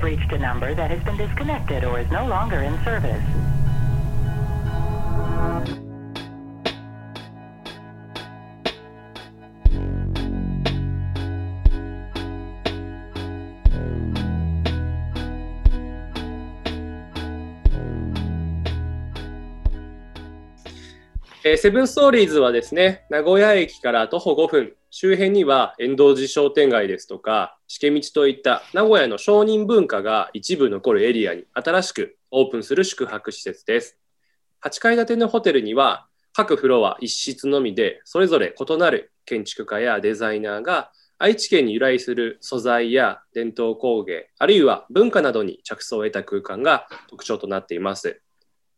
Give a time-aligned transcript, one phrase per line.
[0.00, 3.59] have reached a number that has been disconnected or is no longer in service.
[21.50, 33.98] えー、セブンストーリーズはですね、名古屋駅から徒歩5分、周辺には遠藤寺商店街ですとか、しけ道といった名古屋の商人文化が一部残るエリアに新しくオープンする宿泊施設です。
[34.62, 48.22] 8階建てのホテルには、各フロア一室のみで、それぞれ異なる建築家やデザイナーが愛知県に由来する素材や伝統工芸、あるいは文化などに着想を得た空間が特徴となっています。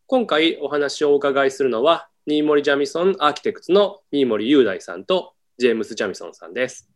[0.07, 6.89] 今回お話をお伺いするのは、新森ジャミソンアーキテクツの新森雄大さんとジェームス・ジャミソンさんです。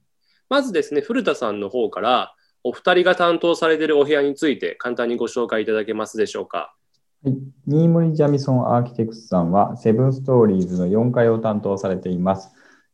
[0.48, 6.76] まずですね、古田さんの方からお二人が担当されているお部屋について簡単にご紹介いただけますでしょうか。
[7.24, 7.34] はい、
[7.66, 12.52] 新森ジャミソンアーキテクツさんはセブンストーリーズの4階を担当されています。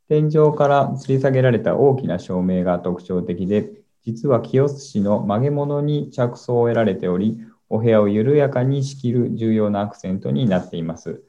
[0.08, 3.70] 天井から吊り下げられた大きな照明が特徴的で、
[4.06, 11.22] 実は清須市の曲げ物に着想を得られており、お部屋を緩やかに仕切る重要なアクセントになっています。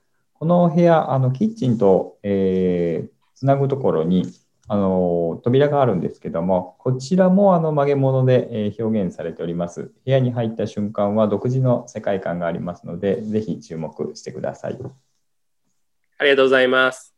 [0.43, 4.25] この部屋、あのキッチンと、えー、つなぐところに
[4.67, 9.93] あの扉があるんですけども、こちらもあの曲げ物で、えー、表現されております。
[10.03, 14.77] 部屋に入った瞬間は独自の世界観がありますので、ぜひ注目してください。
[16.17, 17.15] ありがとうございます。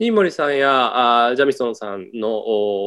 [0.00, 2.36] 新森さんやあジャミソンさんの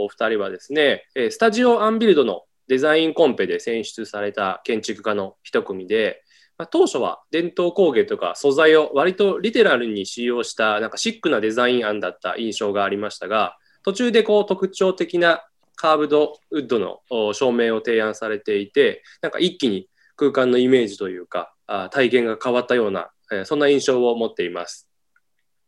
[0.03, 6.23] お二人はですね、スタジオアンビルドのデザインコンペで選出された建築家の一組で、
[6.58, 15.44] まあ、当初は伝統工芸とか素材を割とリテラルに使用したなんかシックなデザイン案だった印象がありましたが途中でこう特徴的な
[15.76, 17.00] カーブドウッドの
[17.33, 21.54] 照明を提案されていてなんか一気に空間のイメージというか
[21.92, 23.10] 体験が変わったような
[23.45, 24.89] そんな印象を持っています。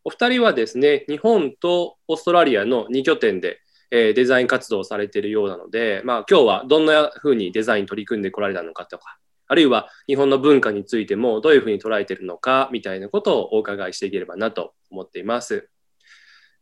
[0.03, 3.59] お二人はですね日本とオーストラリアの2拠点で
[3.89, 9.17] デザイン活動をされているようなので、まあ、今日はどんなふうにデザイン取り組んでこられたのかとか
[9.47, 15.69] あるいは日本の文化についてもどういうふうに捉えているのかみたいなことをお伺いしていければなと思っています。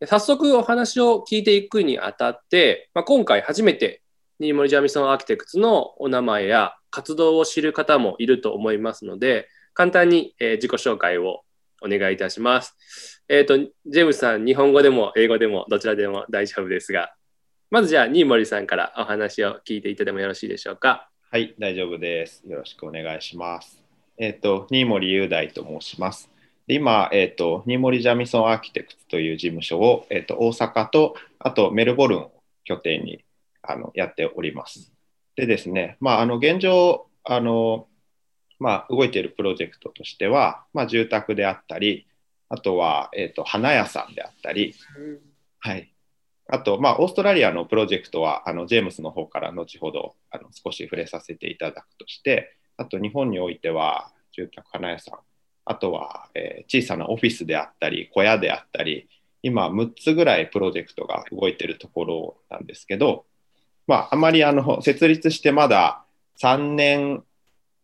[0.06, 4.02] 早速お話を聞いていくにあたって、まあ、今回初めて
[4.40, 11.42] 新森ジャミソンアーキテクツのお名前や活動を知る方もいると思いますので、簡単に、え自己紹介を
[11.82, 13.24] お願いいたします。
[13.28, 17.14] えっ、ー、と、ジェームスさん、日本語でも英語でもどちらでも大丈夫ですが、
[17.72, 21.10] まずじゃあ、新森さんからお話を聞いていただいてもよろしいでしょうか。
[21.34, 22.44] はい、大丈夫です。
[22.46, 23.82] よろしくお願いします。
[24.20, 26.30] えっ、ー、と、新森雄大と申します。
[26.68, 32.32] 今、えっ、ー、と、新森ジャミソンアーキテクツという事務所を、えっ、ー、と、大阪と、あとメルボルンを
[32.66, 33.26] 拠点に
[33.64, 34.94] あのやっております。
[35.36, 37.88] でですね、まあ、あの現状、あの
[38.60, 42.06] まあ、動いているプロジェクトとしては、まあ、住宅であったり、
[42.48, 44.76] あとは、えーと、花屋さんであったり、
[45.62, 45.93] はい、
[46.48, 55.20] あと、まあ、オーストラリアのプロジェクトは、あのジェームスの方から後ほどあの少し触れさせていただくとして、あと日本においては、住宅花屋さん、
[55.66, 59.08] あとは、えー、小さなオフィスであったり、小屋であったり、
[59.42, 63.26] 今6つぐらいプロジェクトが動いているところなんですけど、
[63.88, 66.06] まあ、あまりあの設立してまだ
[66.42, 67.24] 3年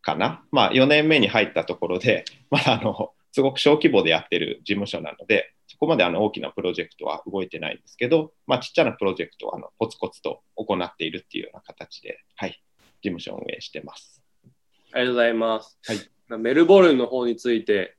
[0.02, 12.59] かな、まあ、4年目に入ったところで、まだあのすごく小規模でやってる事務所なので、そこまであの大きなプロジェクトは動いてないんですけど、まあ、ちっちゃなプロジェクトはあのコツコツと行っているっていうような形で、はい、
[13.03, 14.24] 事務所を運営してます。
[14.91, 15.78] ありがとうございます。
[15.85, 17.96] はい、メルボルンの方について、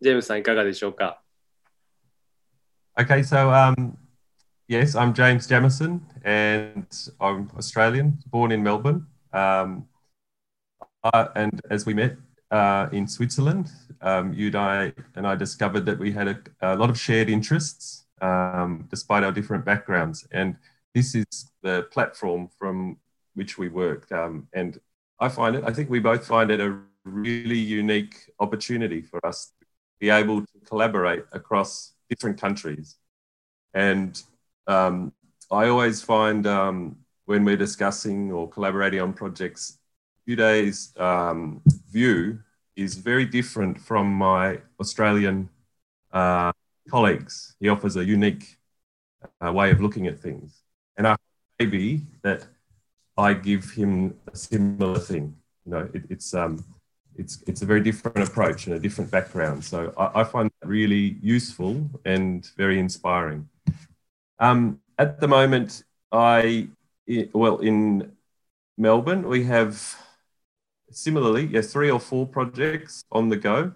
[0.00, 1.20] ジェームスさんいかがでしょうか
[2.96, 3.96] ？Okay, so um,
[4.68, 6.86] yes, I'm James Jamison and
[7.18, 9.04] I'm Australian, born in Melbourne.
[9.32, 9.88] Um,
[11.02, 12.16] I, and as we met
[12.52, 13.68] uh, in Switzerland,
[14.00, 17.28] um, you and I, and I discovered that we had a, a lot of shared
[17.28, 20.26] interests um, despite our different backgrounds.
[20.32, 20.56] And
[20.94, 21.26] this is
[21.62, 22.98] the platform from
[23.34, 24.10] which we work.
[24.12, 24.78] Um, and
[25.20, 29.52] I find it, I think we both find it a really unique opportunity for us
[29.60, 29.66] to
[30.00, 32.96] be able to collaborate across different countries.
[33.74, 34.20] And
[34.66, 35.12] um,
[35.50, 36.96] I always find um,
[37.26, 39.78] when we're discussing or collaborating on projects,
[40.28, 42.40] Uday's um, view
[42.78, 45.50] is very different from my Australian
[46.12, 46.52] uh,
[46.88, 47.56] colleagues.
[47.60, 48.56] He offers a unique
[49.44, 50.62] uh, way of looking at things.
[50.96, 51.16] And I
[51.58, 52.46] maybe that
[53.16, 55.34] I give him a similar thing.
[55.66, 56.64] You know, it, it's, um,
[57.16, 59.64] it's, it's a very different approach and a different background.
[59.64, 63.48] So I, I find that really useful and very inspiring.
[64.38, 65.82] Um, at the moment,
[66.12, 66.68] I,
[67.32, 68.12] well, in
[68.76, 69.96] Melbourne, we have
[70.90, 73.72] similarly, yeah, three or four projects on the go,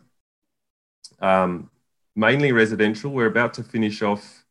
[1.21, 1.71] um,
[2.15, 3.11] mainly residential.
[3.11, 4.45] We're about to finish off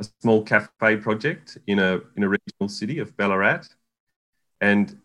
[0.00, 3.62] a small cafe project in a in a regional city of Ballarat,
[4.60, 4.98] and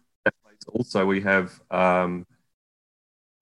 [0.67, 2.25] also we have um,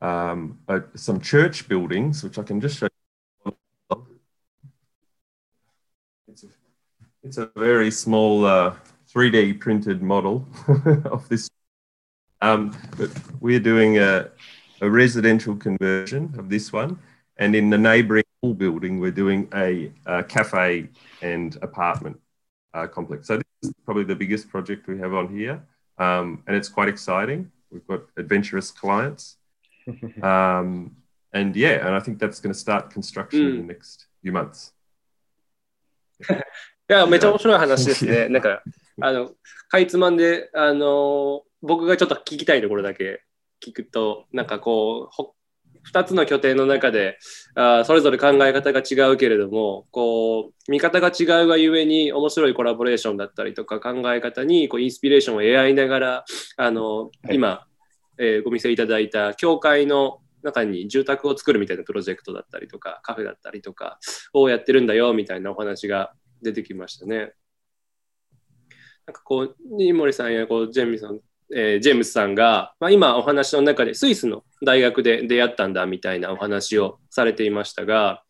[0.02, 0.60] um,
[0.96, 2.88] some church buildings, which I can just show.
[3.46, 3.58] You.
[6.28, 6.48] It's a,
[7.24, 8.76] it's a very small uh,
[9.14, 10.48] 3D printed model
[11.06, 11.50] of this.
[12.41, 13.11] Um, but
[13.41, 14.31] we're doing a,
[14.81, 16.99] a residential conversion of this one.
[17.39, 18.25] And in the neighbouring
[18.57, 20.89] building, we're doing a, a cafe
[21.23, 22.21] and apartment
[22.75, 23.27] uh, complex.
[23.27, 25.63] So this is probably the biggest project we have on here.
[25.99, 27.51] Um, and it's quite exciting.
[27.71, 29.37] We've got adventurous clients.
[30.23, 30.97] Um,
[31.33, 34.73] and yeah, and I think that's going to start construction in the next few months.
[36.89, 38.29] いや、めっちゃ面白い話ですね。
[38.29, 38.63] なんか、
[39.01, 39.33] あの、
[39.69, 43.24] かいつまんで、あの、 僕がちょっと聞きたいところだけ
[43.66, 45.24] 聞くと、なんかこう、
[45.92, 47.18] 2つの拠点の中で
[47.56, 56.26] あそれぞれ考え方が違うけれどもこう見方が違うがゆえに面白いコラボレーションだったりとか考え方にこうインスピレーションを得合いながら
[56.58, 57.66] あの、はい、今、
[58.20, 64.00] えー、ご見せいただいた教会の中に住宅を作るみたいなプロジェクトだったりとかカフェだったりとか
[64.34, 67.34] をやってるんだよみたいなお話が出てきましたね。
[69.06, 71.20] なんかこう、新森さんやこうジェミさん、
[71.54, 78.24] えー、ジェームスさんが、まあ、今お話の中でスイスの大学で出会ったんだみたいなお話をされていましたが、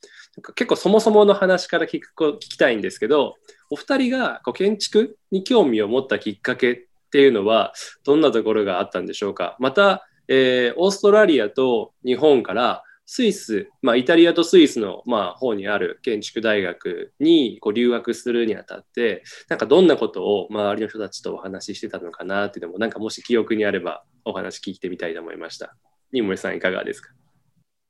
[0.56, 3.35] 結構そもそもの話から聞く聞きたいんですけど、
[3.69, 6.79] お二人がこう建築に興味を持ったきっかけっ
[7.12, 7.73] ていうのは
[8.06, 9.57] どんなところがあったんでしょうか？
[9.59, 12.83] また、えー、オーストラリアと日本から
[13.13, 25.75] スイス、まあ、イタリアとスイスの、まあ、方にある建築大学にこう留学するにあたって、なんかどんなことを周りの人たちとお話ししてたのかなっていうのも、なんかもし記憶にあればお話聞いてみたいと思いました。
[26.13, 27.12] 新森さん、いかがですか？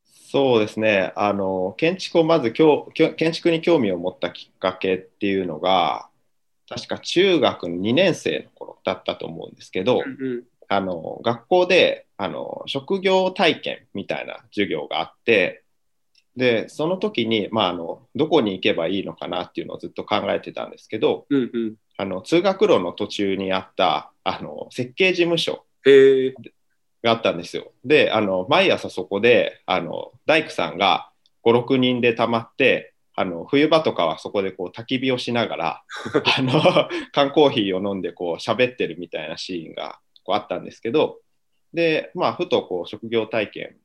[0.03, 1.13] そうですね。
[1.15, 6.09] あの建築をまず建築に興味を持ったきっかけっていうのが
[6.67, 15.63] 確か中学2年生の頃だったと思うんですけど、うんうん、あの学校であの職業体験みたいな授業があって
[16.37, 25.65] でその時に、まあ、あのどこに行けばいいのかなっていうのをずっと考えてたんですけど、うんうん、あの通学路の途中にあったあの設計事務所
[27.03, 27.73] があったんですよ。
[27.83, 31.09] であの毎朝そこであの大工さんが
[31.43, 35.83] 56人でたまってあの冬場とかはそこでこう焚き火をしながら
[36.37, 36.61] あの
[37.11, 39.99] 缶コーヒーを飲んでこう喋ってるみたいなシーンが
[40.31, 41.19] こうあったんですけど、
[41.73, 43.75] で、まあ、ふとこう職業体験、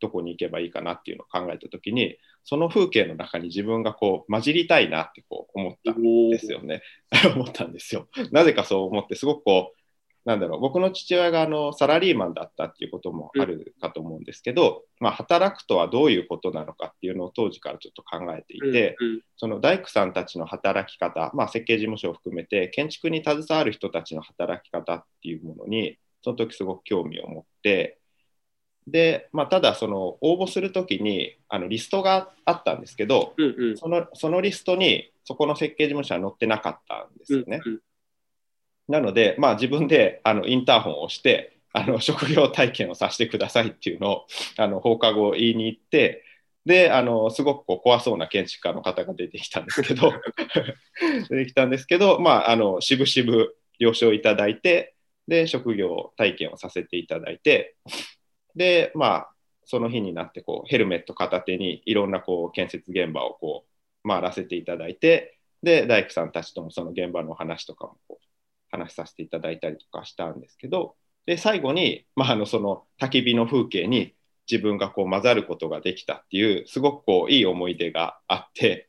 [0.00, 6.82] どこに行けばいいかなっていうのを考えたときに、その風景の中に自分がこう混じりたいなってこう思ったんですよね。
[7.34, 8.08] 思ったんですよ。
[8.30, 9.75] なぜかそう思って、すごくこう、
[10.26, 28.00] なんだろう僕の父親があのサラリーマンだったっていうこともあるかと思うんですけど、うん、まあ、働くとはどういうことなのかっていうのを当時からちょっと考えていて、うんうん、その大工さんたちの働き方、まあ、設計事務所を含めて建築に携わる人たちの働き方っていうものにその時すごく興味を持って
[28.88, 37.60] で、まあ、ただその応募する時にあのリストがあったんですけど、うんうん、そのそのリストにそこの設計事務所は載ってなかったんですよね。
[37.64, 37.80] うんうん、
[38.88, 44.26] なので、まあ、自分であのインターホンを押してあの 職業体験をさせてくださいっていうのを
[44.56, 46.24] あの放課後言いに行って
[46.64, 50.12] であのすごくこう怖そうな建築家の方が出てきたんですけど
[51.30, 53.46] 出てきたんですけど、まあ、あの渋々
[53.78, 54.94] 了承いただいて
[55.28, 57.76] で、職業体験をさせていただいて、
[58.54, 59.32] で、まあ、
[59.64, 63.64] その日になってこうヘルメット片手にいろんなこう建設現場をこ
[64.04, 68.25] う回らせていただいて、で、大工さんたちともその現場の話とかもこう
[68.78, 74.14] 話させていただいたりとかしたんですけど、で、最後に、まあ、あのその焚き火の風景に
[74.50, 78.88] 自分がこう混ざることができたっていう、すごくこういい思い出があって、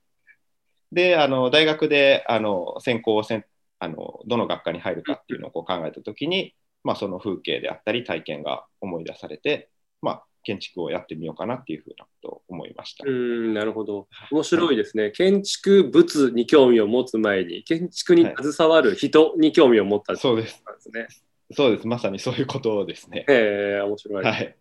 [0.92, 3.46] で、あの大学であの専攻を選
[3.80, 9.70] あのどの学科に入るかっていうのをこう考えた時に、まあ、その風景であったり体験が思い出されて、
[10.02, 13.04] まあ、建築をやってみようかなっていうふうなことを思いました。
[13.06, 14.08] うんなるほど。
[14.32, 15.04] 面白いですね。
[15.04, 20.64] はい、建築物に興味を持つ前に、建築に携わる人に興味を持った、はい、そうです。
[20.94, 21.08] ね。
[21.52, 21.88] そうです。
[21.88, 23.26] まさにそういうことですね。
[23.28, 24.24] ええ面白い。
[24.24, 24.56] はい。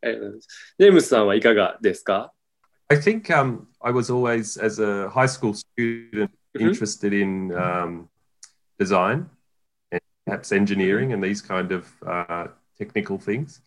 [0.00, 0.18] え
[0.78, 2.32] ジェームスさんはいかがですか
[2.88, 8.08] ？I think um, I was always, as a high school student, interested in um,
[8.78, 9.28] design
[9.92, 12.46] and perhaps engineering and these kind of uh,
[12.78, 13.60] technical things.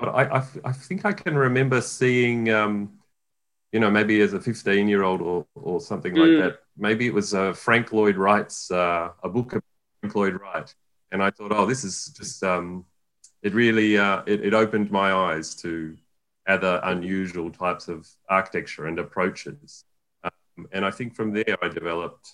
[0.00, 2.90] But I, I, I, think I can remember seeing, um,
[3.70, 6.18] you know, maybe as a 15 year old or, or something mm.
[6.18, 6.60] like that.
[6.76, 9.62] Maybe it was uh, Frank Lloyd Wright's, uh, a book of
[10.00, 10.74] Frank Lloyd Wright.
[11.12, 12.86] And I thought, oh, this is just, um,
[13.42, 15.96] it really uh, it, it opened my eyes to
[16.46, 19.84] other unusual types of architecture and approaches.
[20.24, 22.32] Um, and I think from there I developed.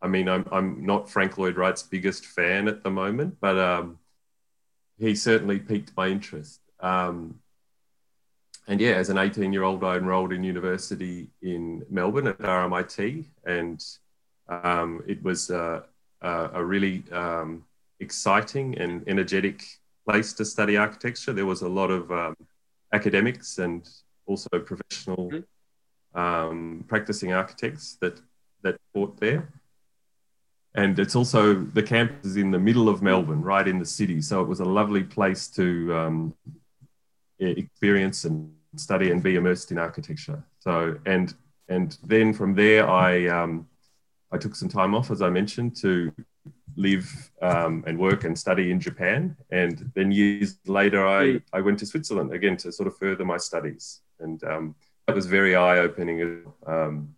[0.00, 3.98] I mean, I'm I'm not Frank Lloyd Wright's biggest fan at the moment, but um,
[4.98, 6.60] he certainly piqued my interest.
[6.82, 7.38] Um,
[8.68, 13.24] and yeah, as an 18 year old, I enrolled in university in Melbourne at RMIT,
[13.44, 13.84] and
[14.48, 15.82] um, it was uh,
[16.20, 17.64] uh, a really um,
[18.00, 19.64] exciting and energetic
[20.06, 21.32] place to study architecture.
[21.32, 22.36] There was a lot of um,
[22.92, 23.88] academics and
[24.26, 25.30] also professional
[26.14, 28.20] um, practicing architects that
[28.62, 29.48] that taught there.
[30.74, 34.22] And it's also the campus is in the middle of Melbourne, right in the city.
[34.22, 36.34] So it was a lovely place to um,
[37.38, 40.42] experience and study and be immersed in architecture.
[40.60, 41.34] So and
[41.68, 43.68] and then from there, I um,
[44.30, 46.12] I took some time off, as I mentioned, to
[46.76, 49.36] live um, and work and study in Japan.
[49.50, 53.36] And then years later, I, I went to Switzerland again to sort of further my
[53.36, 54.00] studies.
[54.20, 54.74] And um,
[55.06, 57.14] that was very eye opening, um,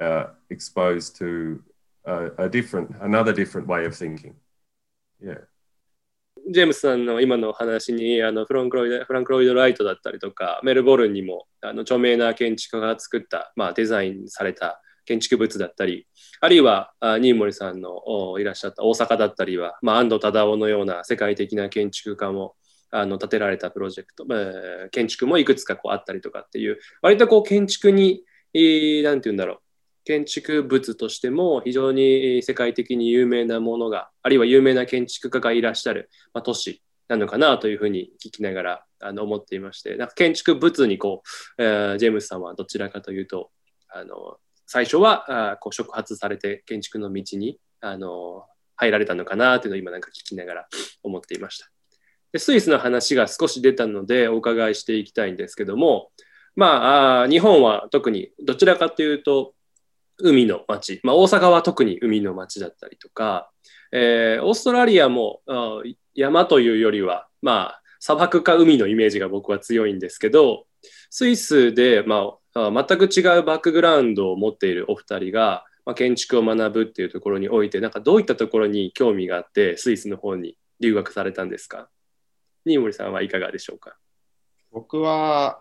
[0.00, 1.62] uh, exposed to
[2.04, 4.34] a, a different, another different way of thinking.
[5.20, 5.38] Yeah.
[6.50, 16.06] ジェームスさんの今の話にあのフランクロイド・フランクロイド・ライトだったりとかメルボルンにもあの著名な建築家が作った、まあ、デザインされた建築物だったり、
[16.40, 22.54] あるいは新森さんのいらっしゃった大阪だったりは、まあ、安藤忠雄のような世界的な建築家も
[22.90, 28.22] あの建てられたプロジェクト、えー、建築もいくつかこうあったりとかっていう、割とこう建築に、
[28.54, 29.58] えー、て言うんだろう、
[30.04, 41.22] 建築物としても非常に世界的に有名なものが、あるいは有名な建築家がいらっしゃる、まあ、都市なのかなというふうに聞きながらあの思っていまして、なんか建築物にこ
[41.58, 43.50] う、えー、ジェームスさんはどちらかというと、
[43.88, 48.44] あの最初はあこう触発されて建築の道にあの
[48.76, 50.68] 入られたのかなというのを今なんか聞きながら
[51.02, 51.70] 思っていました。
[52.32, 56.10] でスイスの話が少し出たのでお伺いしていきたいんですけども、
[56.56, 59.53] まあ、日本は特にどちらかというと
[60.18, 63.50] 海の町、まあ、大阪は特に海の町だったりとか、
[63.92, 65.40] えー、オーストラリアも
[66.14, 70.66] 山というよりは、まあ、砂漠か海のイメージが僕は強いんですけど
[71.10, 81.88] スイスで、まあ、全く違うバックグラウンドを持っているお二人が、まあ、建築を学ぶっていうところにおいてなんかどういったところに興味があってスイスの方に留学されたんですか？
[82.66, 83.96] 新森さんはいかがでしょうか？
[84.72, 85.60] 僕は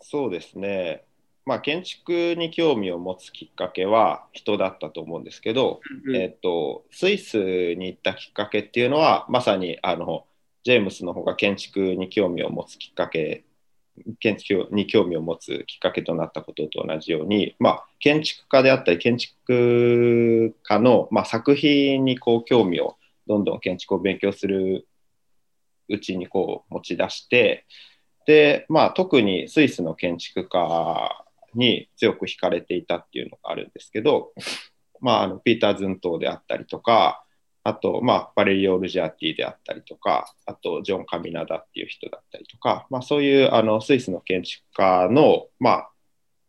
[0.00, 1.04] そうですね。
[1.46, 10.26] まあ、建築に興味を持つきっかけは人だったと思うんですけど、うん、えっと、スイスに行ったきっかけっていうのはまさにあの
[10.62, 13.44] ジェームスの方が建築に興味を持つきっかけ
[14.18, 22.96] 建築に興味を持つきっかけとなったことと同じように、まあ、建築家であったり建築家の、まあ、作品にこう興味を
[23.26, 24.86] どんどん建築を勉強する
[25.88, 27.66] うちにこう持ち出して
[28.26, 31.23] で、まあ、特にスイスの建築家
[31.54, 34.32] に強く惹かれていたっていうのがあるんですけど、
[35.00, 37.24] まあ、あのピーター・ズントであったりとか
[37.62, 45.90] あと、まあ、バレリオ・ルジャーティであったりとかあとジョン・カミナダっていう人だったりとか、まあ、そういうあのスイスの建築家の、まあ、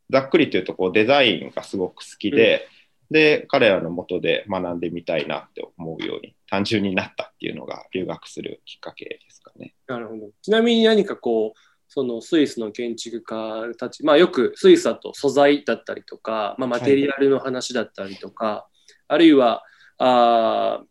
[0.09, 2.67] ざっくりというとこうデザインがすごく好きで、
[3.09, 9.73] うん、で彼らのもとで学んでみたいなって思うように単純になったっていうのが留学するきっかけですかね。
[9.87, 11.59] なるほどちなみに何かこう
[11.95, 19.63] そのスイスの建築家たち、まあ、よくスイスだと素材だったりとか、まあ、マテリアルの話だったりとか、はい、あるいは
[19.97, 20.83] あ、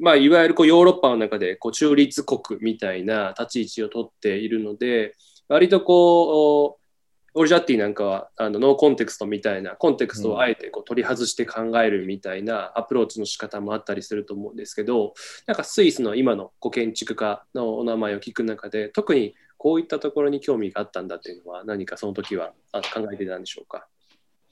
[0.00, 5.14] まあ、いわゆるこうヨーロッパの中でこう中立国みたいな立ち位置をとっているので
[5.48, 6.82] 割とこう
[7.34, 15.14] オルジャッティなんかはあのノーコンテクストみたいなコンテクストをあえてこう取り外して考えるみたいなアプローチの仕方もあったりすると思うんですけど
[15.46, 23.86] なんかスイスの今のご建築家のお名前を聞く中で特にこういったところに興味があったんだというのは何かその時は考えてたんでしょうか？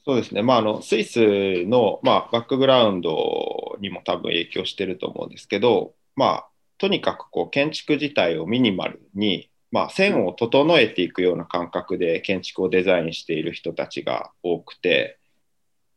[0.05, 6.49] そうですね、まあ、あのスイスの、まあ、バックグラウンドにも多分影響してると思うんですけど、まあ、
[6.79, 15.19] とにかくこう建築自体をミニマルに、まあ、線を整えていくような感覚で建築をデザインしている人たちが多くて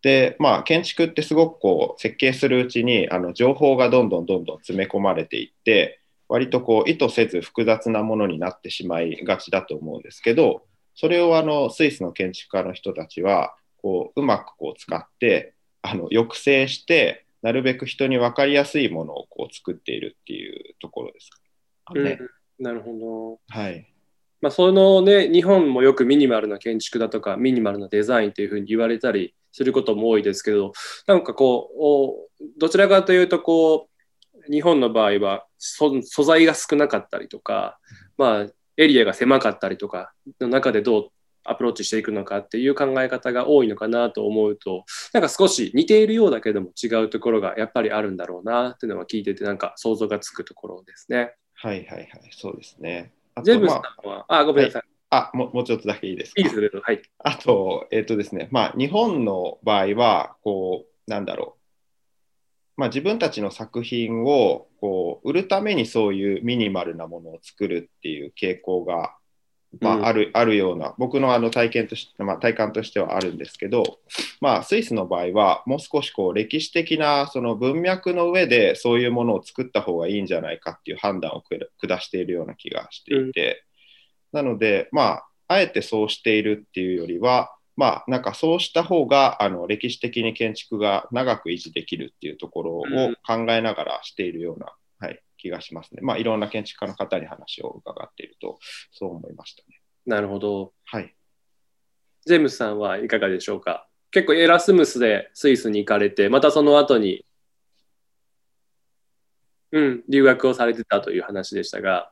[0.01, 6.01] で、まあ、建築ってすごくこう設計するうちにあの情報がどんどんどんどん詰め込まれていって
[6.33, 10.63] 割とこう意図せず複雑なものになってしまいがちだと思うんですけど
[10.95, 21.29] それをあのスイスの建築家の人たちはこううまくこう使ってあの抑制してなるべく人に分かりやすいものをこう作っているっていうところです
[21.85, 22.17] かね。
[22.19, 23.55] うん、なるほど。
[23.55, 23.87] はい
[24.41, 30.71] まあ、そのね日本もよくミニマルな建築だとかミニマルなデザインというふうに言われたりすることも多いですけど
[31.05, 33.87] なんかこうどちらかというとこ
[34.47, 37.79] う日本の場合はそ素材が少なかったりとか、
[38.17, 38.45] まあ、
[38.77, 41.09] エリアが狭かったりとかの中でどう
[41.45, 51.33] アプローチしていくのかっていう考え方が多いのかなと思うとなんか少し似ているようだけども違うところがやっぱりあるんだろうなっていうのは聞いててなんか想像がつくところですね。
[51.55, 53.13] はいはいはい、そうですね。
[53.43, 54.83] ジェームスまさんは、あ、ごめんなさい。
[55.09, 56.41] ああもうもうちょっとだけいいですか？
[56.41, 57.01] いいですよ、はい。
[57.19, 61.62] あと、えっ、とですね、まあ、日本の場合は、こう、なんだろう。
[62.75, 69.15] まあ、自分たちの作品をこう売るためにそういうミニマルなものを作るっていう傾向が、
[69.79, 70.05] まうん。
[70.05, 73.99] あ、あるあるような僕のあの体験として、まあ、体感としてはあるんですけど、
[74.39, 83.63] まあ、スイスの場合はもう少しこう歴史的なその文脈の上でそういうものを作った方がいいんじゃないかっていう判断をく下しているような気がしていて、
[84.31, 96.01] なので、まあ、あえてそうしているっていうよりは、まあ、なんかそうした方があの歴史的に建築が長く維持できるっていうところをうん考えながらしているような、はい、気がしますね。
[96.01, 98.59] まあ、いろんな建築家の方に話を伺っていると、
[98.91, 99.81] そう思いましたね。
[100.05, 100.73] なるほど。
[100.85, 101.15] はい。
[102.25, 103.87] ジェームスさんはいかがでしょうか？
[104.11, 107.25] 結構エラスムスでスイスに行かれて、またその後に、
[109.71, 112.11] うん、留学をされてたという話でしたが、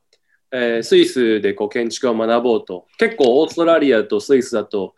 [0.52, 4.96] えースイスでこう建築を学ぼうと、結構オーストラリアとスイスだと、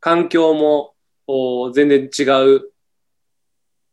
[0.00, 0.94] 環境も
[1.26, 2.22] お全然違
[2.56, 2.72] う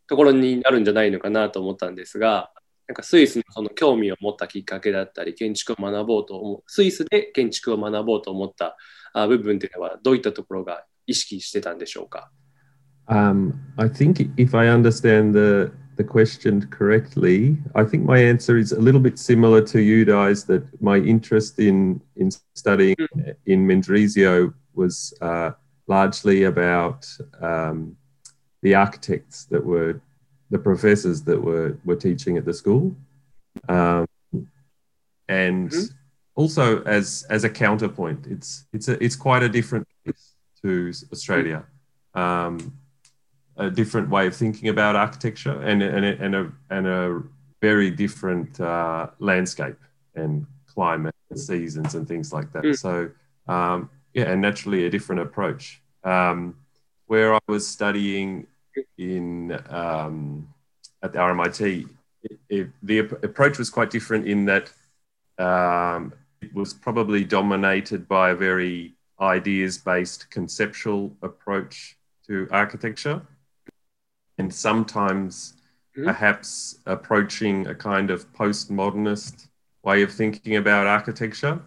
[0.08, 2.51] ところになるんじゃないのかなと思ったんですが、
[2.88, 8.77] なんかスイスのその興味を持ったきっかけだったり、建築を学ぼうと思う、スイスで建築を学ぼうと思った
[9.13, 12.32] あ部分っていうのはどういったところが意識してたんでしょうか
[13.08, 18.79] ？Um, I think if I understand the the question correctly, I think my answer is a
[18.79, 20.43] little bit similar to you guys.
[20.45, 22.95] That my interest in in studying
[23.45, 25.51] in Mendrisio was uh,
[25.88, 27.05] largely about
[27.41, 27.95] um,
[28.61, 30.00] the architects that were
[30.50, 32.96] the professors that were were teaching at the school,
[33.70, 34.07] um,
[35.27, 35.94] and Mhm.
[36.35, 41.65] also as as a counterpoint, it's it's a, it's quite a different place to Australia.
[42.15, 42.74] Um,
[43.57, 47.22] a different way of thinking about architecture and, and, a- and, a, and a
[47.61, 49.77] very different uh, landscape
[50.16, 52.63] and climate and seasons and things like that.
[52.63, 52.77] Mm.
[52.77, 53.09] So,
[53.48, 55.81] um, yeah, and naturally a different approach.
[56.03, 56.55] Um,
[57.07, 58.48] where I was studying
[58.98, 60.48] in um,
[61.01, 61.87] at the RMIT,
[62.24, 64.72] it, it, the ap- approach was quite different in that
[65.37, 73.22] um, it was probably dominated by a very ideas based conceptual approach to architecture
[74.37, 75.53] and sometimes
[75.96, 76.05] Mhm.
[76.05, 79.48] perhaps approaching a kind of postmodernist
[79.83, 81.61] way of thinking about architecture.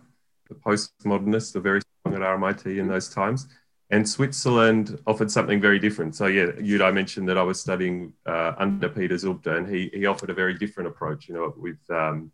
[0.48, 3.46] The postmodernists are very strong at RMIT in those times.
[3.90, 6.16] And Switzerland offered something very different.
[6.16, 9.90] So, yeah, you I mentioned that I was studying uh, under Peter Zubda, and he,
[9.94, 12.32] he offered a very different approach, you know, with, um,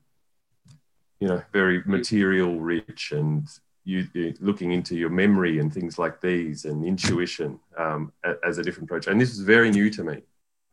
[1.20, 3.46] you know, very material rich and
[3.83, 8.57] you, you- looking into your memory and things like these and intuition um, a- as
[8.57, 9.07] a different approach.
[9.07, 10.21] And this is very new to me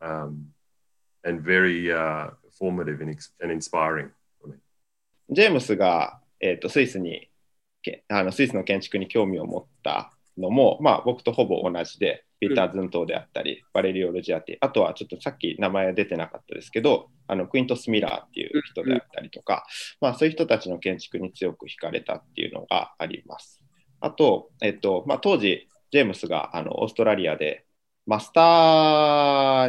[0.01, 0.47] um,
[1.23, 4.55] and very uh, formative and, ex- and inspiring for me.
[5.29, 7.29] ジェームスが、えー、とスイスに
[7.81, 19.66] けあのスイスの建築に興味を持ったのも、まあ、僕とほぼ同じで、 ピーター・ズントーであったり、バレリオ・ルジアティ、あとはちょっとさっき名前出てなかったですけど、あのクイントス・ミラーっていう人であったりとか、
[20.00, 23.62] まあ、そういう人たちの建築に強く惹かれたっていうのがあります。
[24.00, 27.64] あと、えっとまあ、当時、ジェームスがあのオーストラリアで
[28.06, 28.40] マスタ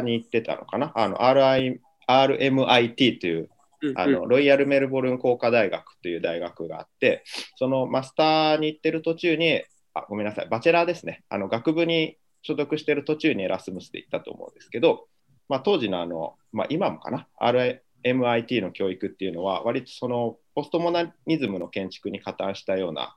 [0.02, 3.50] に行ってたのかな、あの RI RMIT という
[3.96, 7.24] あのロイヤル・メルボルン工科大学という大学があって、
[7.56, 9.62] そのマスターに行ってる途中に、
[9.94, 15.06] あごめんなさい、バチェラーですね、あの学部に所属してる途中にエラスムスで行ったと思うんですけど、
[15.48, 23.16] まあ、当時のあの、まあ、今もかな、RMIT の教育っていうのは、割とそのポストモダニズムの建築に加担したような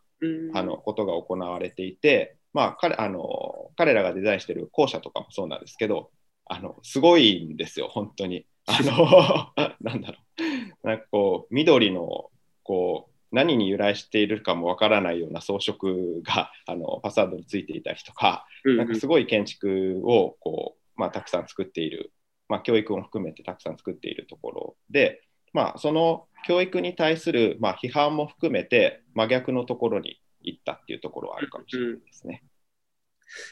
[0.53, 6.11] あのことが行われていて、まあ、彼あの彼らがデザインしている校舎とかもそうなんですけど、
[6.45, 8.45] あのすごいんですよ、本当に。
[8.67, 10.17] あの なんだろ
[10.83, 12.29] う、なんかこう、緑の
[12.63, 15.75] こう何に由来しているかもわからないような装飾
[16.23, 22.11] が あのファサードについていたりとか、うんなんかすごい建築をこう、まあ、たくさん作っている、
[22.49, 25.21] まあ、教育も含めてたくさん作っているところで、
[25.53, 32.43] まあ、その教育に対する、まあ、批判も含めて真逆のところに行ったっていうところはあるかもしれないですね。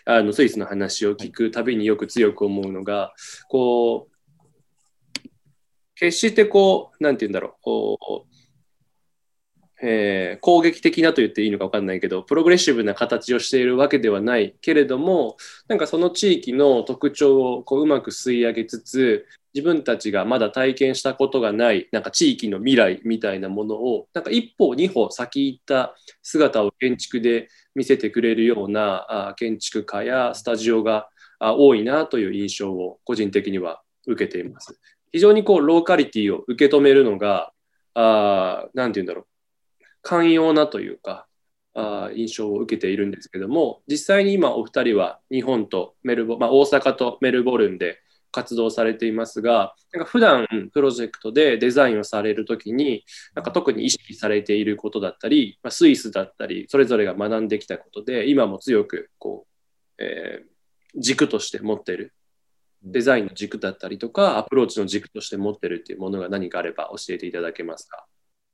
[0.06, 3.14] あのスイスの話を聞くたびによく強く思うのが、
[3.50, 4.14] こう
[5.96, 8.33] 決してこうなんて言うんだろうこう、
[9.86, 15.36] えー攻撃的なと言っていいのか分かんないけどプログレッシブな形をしているわけではないけれども
[15.68, 34.80] なんかその地域の特徴をこううまく吸い上げつつ自分たちがまだ体験したことがないなんか地域の未来みたいなものをなんか一歩二歩先行った姿を建築で見せてくれるようなあ建築家やスタジオがあ多いなという印象を個人的には受けています。
[35.12, 37.52] 非常にこうローカリティを受け止めるのが
[37.94, 39.33] あなんて言うんだろう
[40.04, 41.26] 寛容なというか
[41.74, 48.00] あ印象を受けているんですけども実際に今お二人は日本とメルボ、まあ、大阪とメルボルンで
[48.32, 59.48] 活動されていますがなんか普段プロジェクトでデザインをされるときになんか特に意識されていることだったり、まあ、スイスだったりそれぞれが学んできたことで今も強くこ
[60.00, 60.54] う、えー
[60.96, 62.14] 軸として持っている
[62.84, 68.06] デザインの軸だったりとかアプローチの軸として持ってるっていうものが何かあれば教えていただけますか？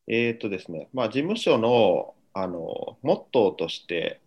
[0.10, 4.22] えーとですねまあ、事務所のあのモットーとして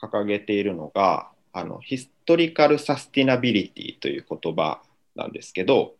[0.00, 4.82] 掲げているのがあのヒストリカル・サスティナビリティという言葉
[5.14, 5.94] なんですけど、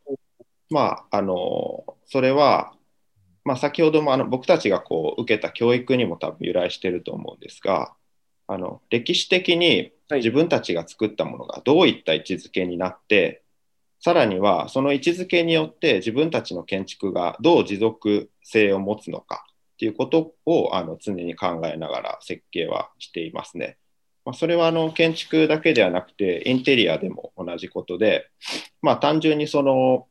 [0.71, 2.75] まあ、あのそれは、
[3.45, 7.95] まあ、先ほどもあの僕たちがこう受けた教育にも多分由来してると思うんですが
[8.47, 10.21] あの歴史的にはい。
[10.21, 13.43] 自分たちが作ったものがどういった位置づけになって、
[14.07, 23.79] さらにはその位置づけによって自分たちの建築がどう持続性を持つのかっていうことをあの常に考えながら設計はしていますね。
[24.25, 28.31] まあ、それはあの建築だけではなくてインテリアでも同じことで、
[28.81, 30.07] まあ、単純にその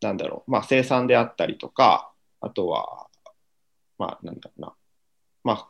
[0.00, 3.08] なんだろう、まあ、生産であったりとかあとは
[3.98, 4.74] まあなんだろうな
[5.42, 5.68] まあ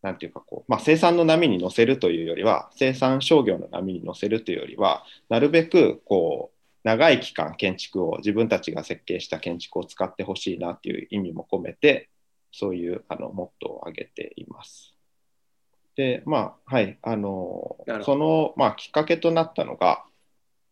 [0.00, 6.51] なんていうかこう、まあ、生産の波に乗せるというよりは生産商業の波に乗せるというよりはなるべくこう
[6.84, 12.08] 長い期間建築を自分たちが設計した建築を使ってほしいなっていう意味も込めて
[12.50, 14.94] そういうあのモットーを挙げています。
[15.96, 20.04] でまあはいあのその、まあ、きっかけとなったのが、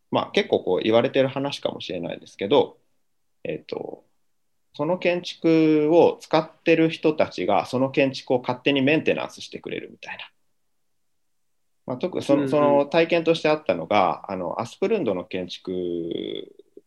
[0.09, 2.77] まあ、結構こう言われてる話かもしれないですけど、
[3.43, 4.03] えっと
[4.73, 10.23] その建築を使ってる人たちがその建築を勝手にメンテナンスしてくれるみたいな。
[11.91, 15.71] まあ、特にそのその体験としてあったのが、あのアスプルンドの建築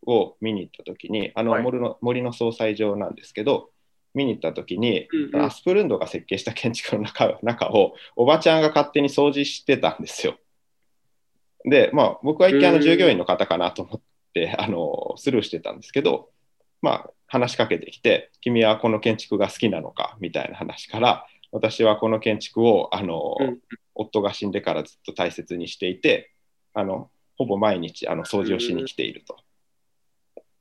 [0.07, 3.71] を見に行った時にあのはい森の,、森の総裁場なんですけど
[4.15, 10.37] 見に行った時に、うんうんアスプルンドが設計した建築の中中をおばちゃんが勝手に掃除してたんですよ。
[11.67, 14.01] で、まあ、僕は一見あうんの従業員の方かなと思っ
[14.33, 16.31] てあのスルーしてたんですけど、
[16.81, 23.59] まあ、話しかけてきて「君はこの建築が好きなのか?」みたいな話から私はこの建築をあの、うん
[23.97, 26.33] 夫が死んでからずっと大切にしていて
[26.75, 29.37] あのほぼ毎日あの掃除をしに来ていると。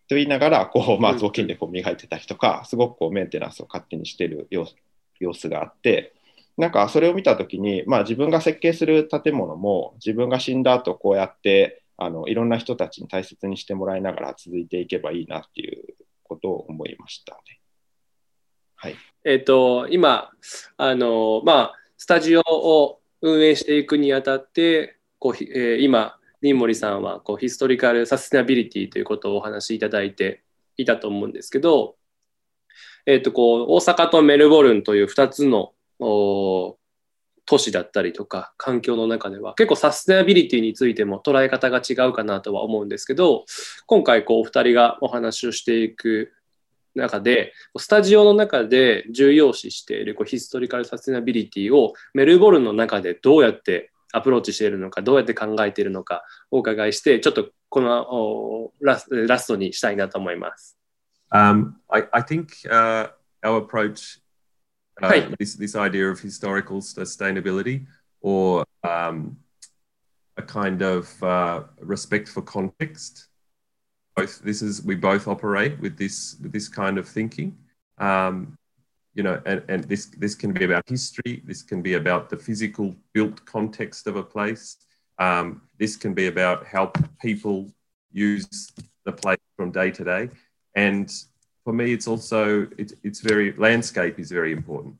[0.07, 4.75] と言いながらこう、まあ、うん雑巾でこう磨いてたりとかすごくこうメンテナンスを勝手にしている様子
[5.19, 6.13] 様子があって
[6.57, 17.62] なんかそれを見た時に、まあ、自分が設計する建物も自分が死んだ後こうやってあのいろんな人たちに大切にしてもらいながら続いていけばいいなっていうことを思いましたね。
[18.83, 20.29] はい、えっ、と、今、
[20.75, 30.43] あの、まあ、スタジオを運営していくにあたって、こうえー今、新森さんはこうヒストリカル・サステナビリティということをお話しいただいて
[30.75, 31.95] いたと思うんですけど、
[33.05, 36.77] えっ、と、こう、大阪とメルボルンという2つの都
[37.57, 43.45] 市だったりとか環境の中では結構サステナビリティについても捉え方が違うかなとは思うんですけど
[43.85, 46.33] 今回こうお二人がお話をしていく
[46.95, 60.77] 中でスタジオの中で重要視しているこうヒストリカル・サステナビリティをメルボルンの中でどうやってアプローチしているのかどうやって考えているのかお伺いしてちょっとこのおラスラストにしたいなと思います。
[61.31, 63.09] Um, I, I think uh,
[63.43, 64.19] our approach,
[65.01, 65.27] uh, Hi.
[65.39, 67.87] this, this idea of historical sustainability
[68.21, 69.37] or um,
[70.37, 73.29] a kind of uh, respect for context,
[74.15, 77.57] both this is we both operate with this with this kind of thinking.
[77.97, 78.57] Um,
[79.15, 81.41] you know, and, and this this can be about history.
[81.45, 84.77] This can be about the physical built context of a place.
[85.19, 87.71] Um, this can be about how people
[88.11, 88.71] use
[89.05, 90.29] the place from day to day
[90.75, 91.11] and
[91.63, 94.95] for me it's also it's, it's very landscape is very important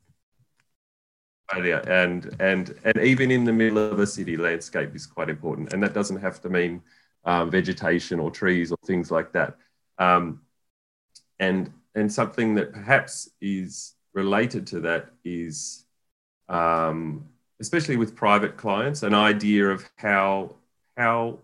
[1.56, 5.82] and and and even in the middle of a city landscape is quite important and
[5.82, 6.82] that doesn't have to mean
[7.24, 9.56] um, vegetation or trees or things like that.
[9.98, 10.40] Um,
[11.38, 15.84] and and something that perhaps is related to that is
[16.48, 17.26] um,
[17.60, 20.54] especially with private clients an idea of how
[20.96, 21.38] how